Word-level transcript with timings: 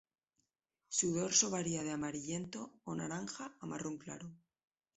Su 0.89 1.13
dorso 1.13 1.51
varía 1.51 1.83
de 1.83 1.91
amarillento 1.91 2.73
o 2.85 2.95
naranja 2.95 3.55
a 3.59 3.67
marrón 3.67 3.99
claro. 3.99 4.31